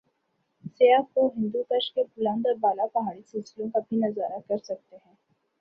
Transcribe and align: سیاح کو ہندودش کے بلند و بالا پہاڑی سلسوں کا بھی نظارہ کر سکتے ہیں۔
سیاح 0.69 1.01
کو 1.13 1.25
ہندودش 1.35 1.91
کے 1.93 2.03
بلند 2.05 2.45
و 2.45 2.57
بالا 2.59 2.85
پہاڑی 2.93 3.21
سلسوں 3.25 3.69
کا 3.69 3.79
بھی 3.81 3.97
نظارہ 3.99 4.39
کر 4.47 4.57
سکتے 4.63 4.95
ہیں۔ 4.97 5.13